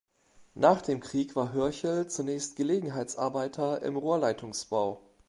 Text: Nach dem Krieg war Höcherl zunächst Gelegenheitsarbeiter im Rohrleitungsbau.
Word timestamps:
Nach 0.55 0.81
dem 0.81 0.99
Krieg 0.99 1.35
war 1.35 1.53
Höcherl 1.53 2.07
zunächst 2.07 2.55
Gelegenheitsarbeiter 2.55 3.83
im 3.83 3.97
Rohrleitungsbau. 3.97 4.99